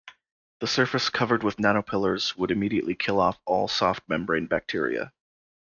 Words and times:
A 0.61 0.65
surface 0.65 1.11
covered 1.11 1.43
with 1.43 1.57
nanopillars 1.57 2.35
would 2.35 2.49
immediately 2.49 2.95
kill 2.95 3.19
off 3.19 3.39
all 3.45 3.67
soft 3.67 4.09
membrane 4.09 4.47
bacteria. 4.47 5.13